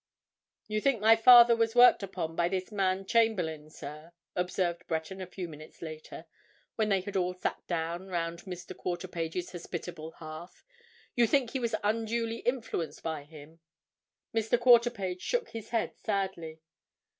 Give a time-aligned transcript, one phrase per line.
[0.67, 5.27] "You think my father was worked upon by this man Chamberlayne, sir?" observed Breton a
[5.27, 6.25] few minutes later
[6.75, 8.75] when they had all sat down round Mr.
[8.75, 10.63] Quarterpage's hospitable hearth.
[11.13, 13.59] "You think he was unduly influenced by him?"
[14.33, 14.57] Mr.
[14.59, 16.61] Quarterpage shook his head sadly.